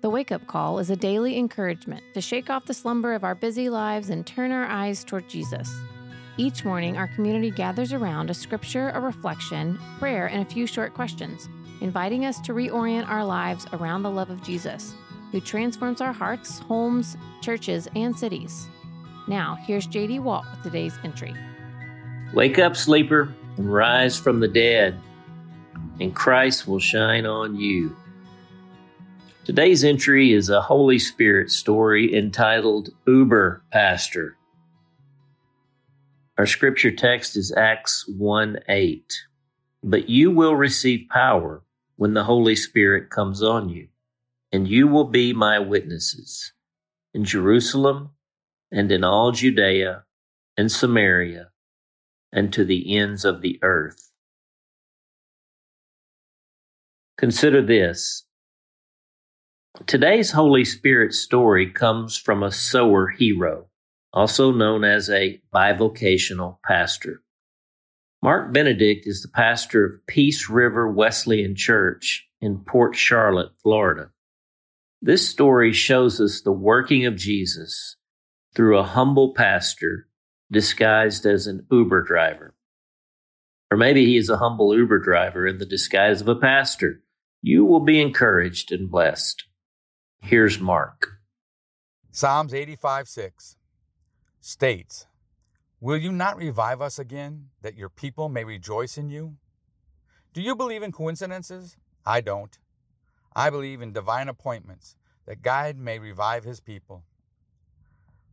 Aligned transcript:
The 0.00 0.08
Wake 0.08 0.32
Up 0.32 0.46
Call 0.46 0.78
is 0.78 0.88
a 0.88 0.96
daily 0.96 1.36
encouragement 1.36 2.02
to 2.14 2.22
shake 2.22 2.48
off 2.48 2.64
the 2.64 2.72
slumber 2.72 3.12
of 3.12 3.22
our 3.22 3.34
busy 3.34 3.68
lives 3.68 4.08
and 4.08 4.26
turn 4.26 4.50
our 4.50 4.64
eyes 4.64 5.04
toward 5.04 5.28
Jesus. 5.28 5.70
Each 6.38 6.64
morning, 6.64 6.96
our 6.96 7.08
community 7.08 7.50
gathers 7.50 7.92
around 7.92 8.30
a 8.30 8.34
scripture, 8.34 8.92
a 8.94 9.00
reflection, 9.00 9.78
prayer, 9.98 10.26
and 10.26 10.40
a 10.40 10.50
few 10.50 10.66
short 10.66 10.94
questions, 10.94 11.50
inviting 11.82 12.24
us 12.24 12.40
to 12.40 12.54
reorient 12.54 13.10
our 13.10 13.22
lives 13.22 13.66
around 13.74 14.02
the 14.02 14.10
love 14.10 14.30
of 14.30 14.42
Jesus, 14.42 14.94
who 15.32 15.40
transforms 15.40 16.00
our 16.00 16.14
hearts, 16.14 16.60
homes, 16.60 17.18
churches, 17.42 17.86
and 17.94 18.18
cities. 18.18 18.68
Now, 19.28 19.58
here's 19.66 19.86
JD 19.86 20.20
Walt 20.20 20.46
with 20.50 20.62
today's 20.62 20.98
entry. 21.04 21.34
Wake 22.32 22.58
up, 22.58 22.74
sleeper, 22.74 23.34
and 23.58 23.70
rise 23.70 24.18
from 24.18 24.40
the 24.40 24.48
dead, 24.48 24.98
and 26.00 26.16
Christ 26.16 26.66
will 26.66 26.80
shine 26.80 27.26
on 27.26 27.54
you. 27.54 27.94
Today's 29.42 29.84
entry 29.84 30.34
is 30.34 30.50
a 30.50 30.60
Holy 30.60 30.98
Spirit 30.98 31.50
story 31.50 32.14
entitled 32.14 32.90
Uber 33.06 33.64
Pastor. 33.72 34.36
Our 36.36 36.44
scripture 36.44 36.90
text 36.90 37.38
is 37.38 37.50
Acts 37.50 38.04
1 38.06 38.58
8. 38.68 39.14
But 39.82 40.10
you 40.10 40.30
will 40.30 40.54
receive 40.54 41.08
power 41.08 41.62
when 41.96 42.12
the 42.12 42.24
Holy 42.24 42.54
Spirit 42.54 43.08
comes 43.08 43.42
on 43.42 43.70
you, 43.70 43.88
and 44.52 44.68
you 44.68 44.86
will 44.86 45.04
be 45.04 45.32
my 45.32 45.58
witnesses 45.58 46.52
in 47.14 47.24
Jerusalem 47.24 48.10
and 48.70 48.92
in 48.92 49.02
all 49.02 49.32
Judea 49.32 50.04
and 50.58 50.70
Samaria 50.70 51.48
and 52.30 52.52
to 52.52 52.62
the 52.62 52.94
ends 52.94 53.24
of 53.24 53.40
the 53.40 53.58
earth. 53.62 54.10
Consider 57.16 57.62
this. 57.62 58.26
Today's 59.86 60.32
Holy 60.32 60.64
Spirit 60.64 61.14
story 61.14 61.70
comes 61.70 62.16
from 62.16 62.42
a 62.42 62.50
sower 62.50 63.06
hero, 63.06 63.68
also 64.12 64.50
known 64.50 64.82
as 64.82 65.08
a 65.08 65.40
bivocational 65.54 66.58
pastor. 66.64 67.22
Mark 68.20 68.52
Benedict 68.52 69.06
is 69.06 69.22
the 69.22 69.28
pastor 69.28 69.84
of 69.84 70.06
Peace 70.08 70.50
River 70.50 70.90
Wesleyan 70.90 71.54
Church 71.54 72.28
in 72.40 72.58
Port 72.58 72.96
Charlotte, 72.96 73.52
Florida. 73.62 74.10
This 75.00 75.28
story 75.28 75.72
shows 75.72 76.20
us 76.20 76.40
the 76.40 76.50
working 76.50 77.06
of 77.06 77.14
Jesus 77.14 77.96
through 78.56 78.76
a 78.76 78.82
humble 78.82 79.34
pastor 79.34 80.08
disguised 80.50 81.24
as 81.24 81.46
an 81.46 81.64
Uber 81.70 82.02
driver. 82.02 82.56
Or 83.70 83.76
maybe 83.76 84.04
he 84.04 84.16
is 84.16 84.30
a 84.30 84.38
humble 84.38 84.76
Uber 84.76 84.98
driver 84.98 85.46
in 85.46 85.58
the 85.58 85.64
disguise 85.64 86.20
of 86.20 86.26
a 86.26 86.34
pastor. 86.34 87.04
You 87.40 87.64
will 87.64 87.80
be 87.80 88.00
encouraged 88.00 88.72
and 88.72 88.90
blessed. 88.90 89.44
Here's 90.22 90.60
Mark. 90.60 91.18
Psalms 92.12 92.54
85 92.54 93.08
6 93.08 93.56
states, 94.40 95.06
Will 95.80 95.96
you 95.96 96.12
not 96.12 96.36
revive 96.36 96.80
us 96.80 96.98
again, 96.98 97.46
that 97.62 97.76
your 97.76 97.88
people 97.88 98.28
may 98.28 98.44
rejoice 98.44 98.96
in 98.96 99.08
you? 99.08 99.36
Do 100.32 100.42
you 100.42 100.54
believe 100.54 100.82
in 100.82 100.92
coincidences? 100.92 101.76
I 102.06 102.20
don't. 102.20 102.56
I 103.34 103.50
believe 103.50 103.80
in 103.80 103.92
divine 103.92 104.28
appointments, 104.28 104.94
that 105.26 105.42
God 105.42 105.76
may 105.76 105.98
revive 105.98 106.44
his 106.44 106.60
people. 106.60 107.02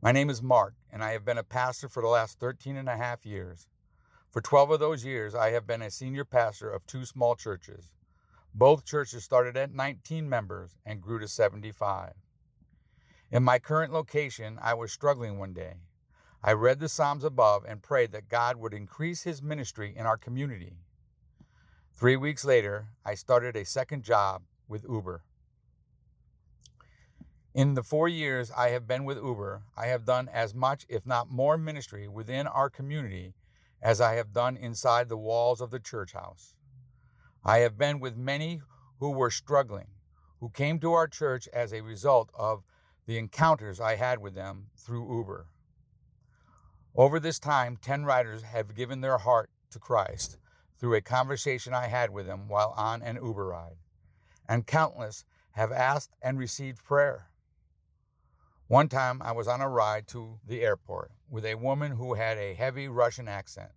My 0.01 0.11
name 0.11 0.29
is 0.29 0.43
Mark, 0.43 0.75
and 0.91 1.03
I 1.03 1.13
have 1.13 1.25
been 1.25 1.39
a 1.39 1.43
pastor 1.43 1.87
for 1.87 2.03
the 2.03 2.09
last 2.09 2.37
13 2.39 2.77
and 2.77 2.89
a 2.89 2.97
half 2.97 3.25
years. 3.25 3.65
For 4.29 4.41
12 4.41 4.71
of 4.71 4.79
those 4.79 5.05
years, 5.05 5.33
I 5.33 5.51
have 5.51 5.65
been 5.65 5.81
a 5.81 5.89
senior 5.89 6.25
pastor 6.25 6.69
of 6.69 6.85
two 6.85 7.05
small 7.05 7.35
churches. 7.35 7.91
Both 8.57 8.85
churches 8.85 9.23
started 9.23 9.55
at 9.55 9.71
19 9.71 10.27
members 10.27 10.77
and 10.83 10.99
grew 10.99 11.19
to 11.19 11.27
75. 11.27 12.13
In 13.29 13.43
my 13.43 13.59
current 13.59 13.93
location, 13.93 14.57
I 14.59 14.73
was 14.73 14.91
struggling 14.91 15.37
one 15.37 15.53
day. 15.53 15.75
I 16.43 16.53
read 16.53 16.79
the 16.79 16.89
Psalms 16.89 17.23
above 17.23 17.65
and 17.67 17.83
prayed 17.83 18.13
that 18.13 18.29
God 18.29 18.55
would 18.55 18.73
increase 18.73 19.21
his 19.21 19.43
ministry 19.43 19.93
in 19.95 20.07
our 20.07 20.17
community. 20.17 20.73
Three 21.93 22.15
weeks 22.15 22.43
later, 22.43 22.87
I 23.05 23.13
started 23.13 23.55
a 23.55 23.63
second 23.63 24.01
job 24.01 24.41
with 24.67 24.87
Uber. 24.89 25.21
In 27.53 27.75
the 27.75 27.83
four 27.83 28.07
years 28.07 28.49
I 28.57 28.69
have 28.69 28.87
been 28.87 29.05
with 29.05 29.19
Uber, 29.19 29.61
I 29.77 29.85
have 29.85 30.03
done 30.03 30.29
as 30.29 30.55
much, 30.55 30.83
if 30.89 31.05
not 31.05 31.29
more, 31.29 31.59
ministry 31.59 32.07
within 32.07 32.47
our 32.47 32.71
community 32.71 33.35
as 33.83 34.01
I 34.01 34.13
have 34.13 34.33
done 34.33 34.57
inside 34.57 35.09
the 35.09 35.17
walls 35.17 35.61
of 35.61 35.69
the 35.69 35.79
church 35.79 36.13
house. 36.13 36.55
I 37.49 37.59
have 37.59 37.77
been 37.77 38.01
with 38.01 38.17
many 38.17 38.61
who 38.99 39.11
were 39.11 39.31
struggling, 39.31 39.87
who 40.41 40.49
came 40.49 40.81
to 40.81 40.91
our 40.91 41.07
church 41.07 41.47
as 41.53 41.71
a 41.71 41.79
result 41.79 42.29
of 42.33 42.61
the 43.05 43.17
encounters 43.17 43.79
I 43.79 43.95
had 43.95 44.19
with 44.19 44.35
them 44.35 44.67
through 44.75 45.17
Uber. 45.19 45.47
Over 46.93 47.21
this 47.21 47.39
time, 47.39 47.77
10 47.77 48.03
riders 48.03 48.43
have 48.43 48.75
given 48.75 48.99
their 48.99 49.17
heart 49.17 49.49
to 49.71 49.79
Christ 49.79 50.37
through 50.77 50.95
a 50.95 51.01
conversation 51.01 51.73
I 51.73 51.87
had 51.87 52.09
with 52.09 52.25
them 52.25 52.49
while 52.49 52.73
on 52.75 53.01
an 53.01 53.15
Uber 53.15 53.47
ride, 53.47 53.77
and 54.49 54.67
countless 54.67 55.23
have 55.51 55.71
asked 55.71 56.17
and 56.21 56.37
received 56.37 56.83
prayer. 56.83 57.29
One 58.67 58.89
time 58.89 59.21
I 59.21 59.31
was 59.31 59.47
on 59.47 59.61
a 59.61 59.69
ride 59.69 60.05
to 60.09 60.37
the 60.45 60.63
airport 60.63 61.13
with 61.29 61.45
a 61.45 61.55
woman 61.55 61.93
who 61.93 62.15
had 62.15 62.37
a 62.37 62.55
heavy 62.55 62.89
Russian 62.89 63.29
accent. 63.29 63.71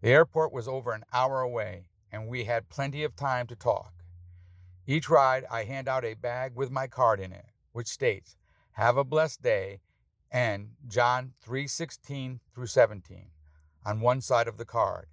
The 0.00 0.10
airport 0.10 0.52
was 0.52 0.66
over 0.66 0.92
an 0.92 1.04
hour 1.12 1.40
away, 1.40 1.86
and 2.14 2.28
we 2.28 2.44
had 2.44 2.68
plenty 2.68 3.02
of 3.02 3.16
time 3.16 3.44
to 3.48 3.56
talk. 3.56 3.92
Each 4.86 5.08
ride, 5.08 5.44
I 5.50 5.64
hand 5.64 5.88
out 5.88 6.04
a 6.04 6.14
bag 6.14 6.54
with 6.54 6.70
my 6.70 6.86
card 6.86 7.18
in 7.18 7.32
it, 7.32 7.46
which 7.72 7.88
states, 7.88 8.36
Have 8.72 8.96
a 8.96 9.02
blessed 9.02 9.42
day 9.42 9.80
and 10.30 10.76
John 10.86 11.34
3:16 11.44 12.38
through 12.54 12.68
17 12.68 13.30
on 13.84 14.00
one 14.00 14.20
side 14.20 14.46
of 14.46 14.58
the 14.58 14.64
card 14.64 15.08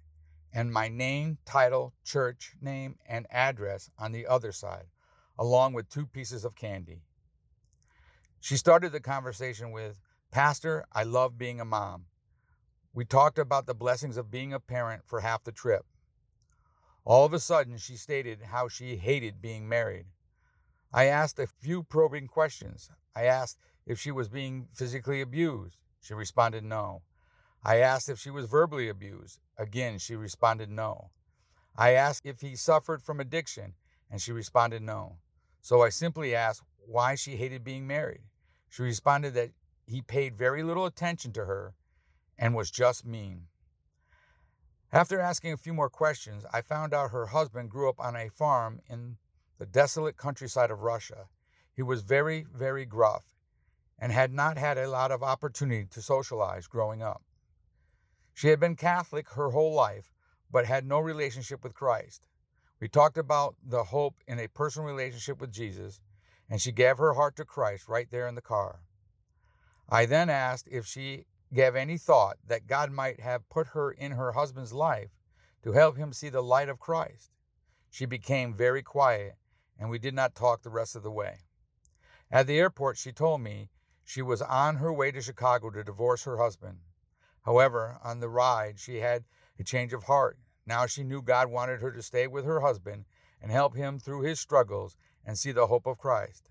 and 0.52 0.72
my 0.72 0.88
name, 0.88 1.38
title, 1.44 1.92
church 2.04 2.54
name 2.60 2.98
and 3.04 3.26
address 3.30 3.90
on 3.98 4.12
the 4.12 4.26
other 4.26 4.52
side 4.52 4.86
along 5.36 5.72
with 5.72 5.88
two 5.88 6.06
pieces 6.06 6.44
of 6.44 6.54
candy. 6.54 7.02
She 8.38 8.56
started 8.56 8.92
the 8.92 9.00
conversation 9.00 9.72
with, 9.72 10.00
"Pastor, 10.30 10.86
I 10.92 11.02
love 11.02 11.36
being 11.36 11.60
a 11.60 11.64
mom." 11.64 12.06
We 12.92 13.04
talked 13.04 13.38
about 13.38 13.66
the 13.66 13.74
blessings 13.74 14.16
of 14.16 14.30
being 14.30 14.52
a 14.52 14.60
parent 14.60 15.04
for 15.04 15.20
half 15.20 15.42
the 15.42 15.52
trip. 15.52 15.84
All 17.04 17.24
of 17.24 17.32
a 17.32 17.40
sudden, 17.40 17.78
she 17.78 17.96
stated 17.96 18.42
how 18.42 18.68
she 18.68 18.96
hated 18.96 19.42
being 19.42 19.68
married. 19.68 20.06
I 20.92 21.06
asked 21.06 21.38
a 21.38 21.46
few 21.46 21.82
probing 21.82 22.28
questions. 22.28 22.90
I 23.16 23.24
asked 23.24 23.58
if 23.86 23.98
she 23.98 24.12
was 24.12 24.28
being 24.28 24.68
physically 24.72 25.20
abused. 25.20 25.78
She 26.00 26.14
responded 26.14 26.64
no. 26.64 27.02
I 27.64 27.78
asked 27.78 28.08
if 28.08 28.18
she 28.18 28.30
was 28.30 28.46
verbally 28.46 28.88
abused. 28.88 29.40
Again, 29.58 29.98
she 29.98 30.14
responded 30.14 30.70
no. 30.70 31.10
I 31.76 31.92
asked 31.92 32.26
if 32.26 32.40
he 32.40 32.54
suffered 32.54 33.02
from 33.02 33.20
addiction, 33.20 33.74
and 34.10 34.20
she 34.20 34.32
responded 34.32 34.82
no. 34.82 35.16
So 35.60 35.82
I 35.82 35.88
simply 35.88 36.34
asked 36.34 36.62
why 36.86 37.14
she 37.14 37.36
hated 37.36 37.64
being 37.64 37.86
married. 37.86 38.22
She 38.68 38.82
responded 38.82 39.34
that 39.34 39.50
he 39.86 40.02
paid 40.02 40.36
very 40.36 40.62
little 40.62 40.86
attention 40.86 41.32
to 41.32 41.44
her 41.46 41.74
and 42.38 42.54
was 42.54 42.70
just 42.70 43.04
mean. 43.04 43.46
After 44.94 45.18
asking 45.18 45.54
a 45.54 45.56
few 45.56 45.72
more 45.72 45.88
questions, 45.88 46.44
I 46.52 46.60
found 46.60 46.92
out 46.92 47.12
her 47.12 47.28
husband 47.28 47.70
grew 47.70 47.88
up 47.88 47.98
on 47.98 48.14
a 48.14 48.28
farm 48.28 48.80
in 48.90 49.16
the 49.58 49.64
desolate 49.64 50.18
countryside 50.18 50.70
of 50.70 50.82
Russia. 50.82 51.28
He 51.74 51.82
was 51.82 52.02
very, 52.02 52.44
very 52.54 52.84
gruff 52.84 53.24
and 53.98 54.12
had 54.12 54.34
not 54.34 54.58
had 54.58 54.76
a 54.76 54.90
lot 54.90 55.10
of 55.10 55.22
opportunity 55.22 55.86
to 55.86 56.02
socialize 56.02 56.66
growing 56.66 57.00
up. 57.00 57.22
She 58.34 58.48
had 58.48 58.60
been 58.60 58.76
Catholic 58.76 59.30
her 59.30 59.50
whole 59.50 59.72
life, 59.72 60.12
but 60.50 60.66
had 60.66 60.86
no 60.86 60.98
relationship 60.98 61.64
with 61.64 61.72
Christ. 61.72 62.28
We 62.78 62.88
talked 62.88 63.16
about 63.16 63.54
the 63.64 63.84
hope 63.84 64.16
in 64.26 64.38
a 64.38 64.48
personal 64.48 64.86
relationship 64.86 65.40
with 65.40 65.52
Jesus, 65.52 66.00
and 66.50 66.60
she 66.60 66.72
gave 66.72 66.98
her 66.98 67.14
heart 67.14 67.36
to 67.36 67.46
Christ 67.46 67.88
right 67.88 68.10
there 68.10 68.28
in 68.28 68.34
the 68.34 68.42
car. 68.42 68.80
I 69.88 70.04
then 70.04 70.28
asked 70.28 70.68
if 70.70 70.84
she 70.84 71.24
gave 71.52 71.76
any 71.76 71.98
thought 71.98 72.38
that 72.46 72.66
God 72.66 72.90
might 72.90 73.20
have 73.20 73.48
put 73.48 73.68
her 73.68 73.90
in 73.90 74.12
her 74.12 74.32
husband's 74.32 74.72
life 74.72 75.10
to 75.62 75.72
help 75.72 75.96
him 75.96 76.12
see 76.12 76.28
the 76.28 76.42
light 76.42 76.68
of 76.68 76.80
Christ. 76.80 77.32
She 77.90 78.06
became 78.06 78.54
very 78.54 78.82
quiet, 78.82 79.34
and 79.78 79.90
we 79.90 79.98
did 79.98 80.14
not 80.14 80.34
talk 80.34 80.62
the 80.62 80.70
rest 80.70 80.96
of 80.96 81.02
the 81.02 81.10
way. 81.10 81.40
At 82.30 82.46
the 82.46 82.58
airport, 82.58 82.96
she 82.96 83.12
told 83.12 83.42
me 83.42 83.68
she 84.04 84.22
was 84.22 84.40
on 84.42 84.76
her 84.76 84.92
way 84.92 85.10
to 85.12 85.20
Chicago 85.20 85.70
to 85.70 85.84
divorce 85.84 86.24
her 86.24 86.38
husband. 86.38 86.78
However, 87.44 87.98
on 88.02 88.20
the 88.20 88.28
ride, 88.28 88.78
she 88.78 88.96
had 88.96 89.24
a 89.58 89.64
change 89.64 89.92
of 89.92 90.04
heart. 90.04 90.38
Now 90.64 90.86
she 90.86 91.04
knew 91.04 91.22
God 91.22 91.50
wanted 91.50 91.80
her 91.80 91.92
to 91.92 92.02
stay 92.02 92.26
with 92.26 92.44
her 92.44 92.60
husband 92.60 93.04
and 93.40 93.50
help 93.50 93.76
him 93.76 93.98
through 93.98 94.22
his 94.22 94.40
struggles 94.40 94.96
and 95.24 95.38
see 95.38 95.52
the 95.52 95.66
hope 95.66 95.86
of 95.86 95.98
Christ. 95.98 96.50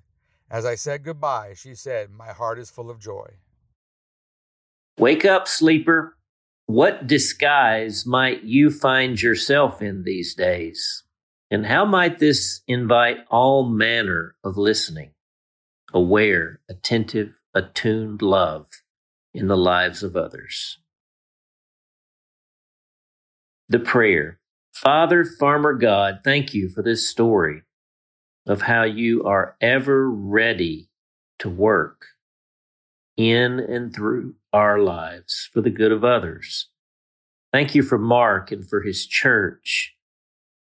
As 0.50 0.66
I 0.66 0.76
said 0.76 1.04
goodbye, 1.04 1.54
she 1.56 1.76
said, 1.76 2.12
My 2.12 2.34
heart 2.34 2.60
is 2.60 2.70
full 2.70 2.90
of 2.90 3.00
joy. 3.00 3.38
Wake 4.98 5.26
up, 5.26 5.48
sleeper. 5.48 6.18
What 6.68 7.08
disguise 7.08 8.06
might 8.06 8.44
you 8.44 8.70
find 8.70 9.22
yourself 9.22 9.82
in 9.82 10.04
these 10.04 10.36
days? 10.36 11.04
And 11.50 11.66
how 11.66 11.86
might 11.86 12.20
this 12.20 12.62
invite 12.68 13.18
all 13.30 13.70
manner 13.70 14.36
of 14.44 14.58
listening? 14.58 15.12
aware, 15.94 16.60
attentive, 16.70 17.34
attuned 17.54 18.22
love 18.22 18.68
in 19.34 19.48
the 19.48 19.58
lives 19.58 20.04
of 20.04 20.16
others. 20.16 20.80
The 23.70 23.80
prayer 23.80 24.40
Father, 24.74 25.26
Farmer 25.26 25.74
God, 25.74 26.22
thank 26.24 26.54
you 26.54 26.70
for 26.70 26.82
this 26.82 27.08
story 27.08 27.64
of 28.48 28.64
how 28.64 28.84
you 28.84 29.24
are 29.24 29.56
ever 29.62 30.10
ready 30.10 30.90
to 31.40 31.50
work 31.50 32.08
in 33.18 33.60
and 33.60 33.94
through 33.94 34.36
our 34.54 34.80
lives 34.80 35.50
for 35.54 35.62
the 35.62 35.70
good 35.70 35.92
of 35.92 36.04
others. 36.04 36.70
Thank 37.52 37.76
you 37.76 37.84
for 37.84 37.98
Mark 37.98 38.52
and 38.52 38.68
for 38.68 38.82
his 38.82 39.06
church 39.06 39.96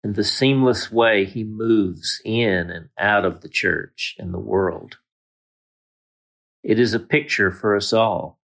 and 0.03 0.15
the 0.15 0.23
seamless 0.23 0.91
way 0.91 1.25
he 1.25 1.43
moves 1.43 2.21
in 2.25 2.69
and 2.69 2.89
out 2.97 3.25
of 3.25 3.41
the 3.41 3.49
church 3.49 4.15
and 4.19 4.33
the 4.33 4.39
world. 4.39 4.97
It 6.63 6.79
is 6.79 6.93
a 6.93 6.99
picture 6.99 7.51
for 7.51 7.75
us 7.75 7.93
all. 7.93 8.39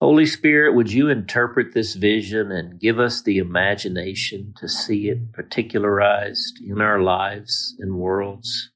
Holy 0.00 0.26
Spirit, 0.26 0.74
would 0.74 0.92
you 0.92 1.08
interpret 1.08 1.74
this 1.74 1.94
vision 1.94 2.50
and 2.50 2.80
give 2.80 2.98
us 2.98 3.22
the 3.22 3.38
imagination 3.38 4.52
to 4.58 4.68
see 4.68 5.08
it 5.08 5.32
particularized 5.32 6.60
in 6.60 6.80
our 6.80 7.00
lives 7.00 7.76
and 7.78 7.96
worlds? 7.96 8.72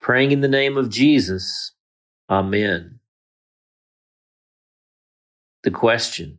Praying 0.00 0.30
in 0.30 0.40
the 0.40 0.48
name 0.48 0.78
of 0.78 0.88
Jesus, 0.88 1.72
Amen. 2.28 3.00
The 5.62 5.70
question 5.70 6.38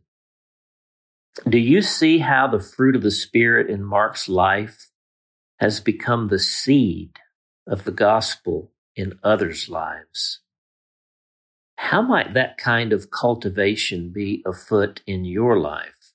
Do 1.48 1.58
you 1.58 1.82
see 1.82 2.18
how 2.18 2.46
the 2.48 2.60
fruit 2.60 2.96
of 2.96 3.02
the 3.02 3.10
Spirit 3.10 3.70
in 3.70 3.84
Mark's 3.84 4.28
life 4.28 4.90
has 5.58 5.80
become 5.80 6.28
the 6.28 6.38
seed 6.38 7.18
of 7.66 7.84
the 7.84 7.92
gospel 7.92 8.72
in 8.94 9.18
others' 9.22 9.68
lives? 9.68 10.40
How 11.76 12.02
might 12.02 12.34
that 12.34 12.58
kind 12.58 12.92
of 12.92 13.10
cultivation 13.10 14.10
be 14.10 14.42
afoot 14.46 15.02
in 15.06 15.24
your 15.24 15.58
life? 15.58 16.12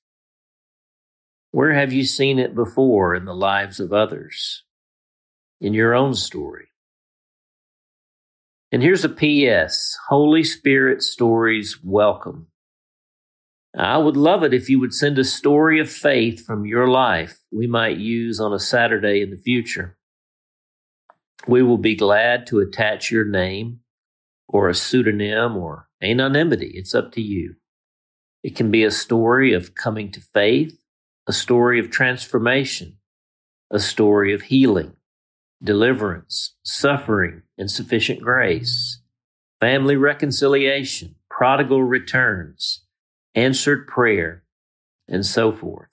Where 1.52 1.74
have 1.74 1.94
you 1.94 2.04
seen 2.04 2.40
it 2.40 2.56
before 2.56 3.16
in 3.16 3.26
the 3.26 3.36
lives 3.36 3.80
of 3.80 3.94
others? 3.94 4.64
In 5.62 5.74
your 5.74 5.94
own 5.94 6.14
story? 6.16 6.71
And 8.74 8.82
here's 8.82 9.04
a 9.04 9.10
P.S. 9.10 9.98
Holy 10.08 10.46
Spirit 10.46 11.02
stories 11.04 11.80
welcome. 11.84 12.48
I 13.78 13.98
would 13.98 14.16
love 14.16 14.44
it 14.44 14.54
if 14.54 14.70
you 14.70 14.80
would 14.80 14.94
send 14.94 15.20
a 15.20 15.26
story 15.26 15.82
of 15.82 15.92
faith 15.92 16.46
from 16.46 16.66
your 16.66 16.88
life 16.88 17.40
we 17.52 17.68
might 17.68 17.98
use 17.98 18.40
on 18.40 18.54
a 18.54 18.60
Saturday 18.60 19.22
in 19.22 19.30
the 19.30 19.36
future. 19.36 19.98
We 21.48 21.62
will 21.62 21.80
be 21.80 21.96
glad 21.98 22.48
to 22.48 22.60
attach 22.60 23.12
your 23.12 23.26
name 23.26 23.82
or 24.48 24.70
a 24.70 24.74
pseudonym 24.74 25.58
or 25.58 25.90
anonymity. 26.02 26.72
It's 26.74 26.96
up 26.96 27.12
to 27.14 27.22
you. 27.22 27.56
It 28.42 28.56
can 28.56 28.72
be 28.72 28.86
a 28.86 28.92
story 28.92 29.52
of 29.52 29.76
coming 29.76 30.14
to 30.14 30.22
faith, 30.22 30.80
a 31.28 31.34
story 31.34 31.78
of 31.78 31.92
transformation, 31.92 33.00
a 33.70 33.80
story 33.80 34.34
of 34.34 34.44
healing, 34.44 34.94
deliverance, 35.64 36.56
suffering, 36.64 37.44
and 37.58 37.70
sufficient 37.70 38.22
grace, 38.22 39.02
family 39.60 39.96
reconciliation, 39.96 41.16
prodigal 41.30 41.84
returns, 41.84 42.84
answered 43.36 43.88
prayer, 43.88 44.44
and 45.08 45.26
so 45.26 45.52
forth. 45.52 45.88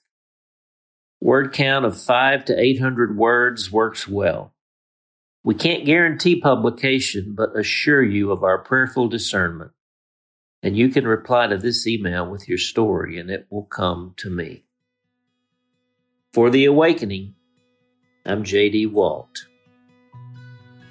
Word 1.21 1.53
count 1.53 1.85
of 1.85 2.01
five 2.01 2.45
to 2.45 2.59
800 2.59 3.17
words 3.17 3.71
works 3.71 4.07
well. 4.07 4.53
We 5.43 5.55
can't 5.55 5.85
guarantee 5.85 6.39
publication, 6.39 7.33
but 7.35 7.57
assure 7.57 8.03
you 8.03 8.31
of 8.31 8.43
our 8.43 8.57
prayerful 8.57 9.07
discernment. 9.07 9.71
And 10.61 10.77
you 10.77 10.89
can 10.89 11.07
reply 11.07 11.47
to 11.47 11.57
this 11.57 11.87
email 11.87 12.29
with 12.29 12.49
your 12.49 12.57
story, 12.57 13.17
and 13.17 13.29
it 13.29 13.47
will 13.49 13.63
come 13.63 14.13
to 14.17 14.29
me. 14.29 14.65
For 16.33 16.49
the 16.49 16.65
awakening, 16.65 17.35
I'm 18.25 18.43
J.D. 18.43 18.87
Walt. 18.87 19.48